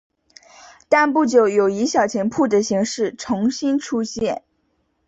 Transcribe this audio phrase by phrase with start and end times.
[0.89, 4.41] 但不久有以小钱铺的形式重新出现。